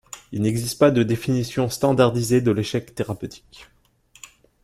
Il 0.31 0.41
n'existe 0.41 0.79
pas 0.79 0.89
de 0.89 1.03
définition 1.03 1.69
standardisée 1.69 2.41
de 2.41 2.49
l'échec 2.49 2.95
thérapeutique. 2.95 3.67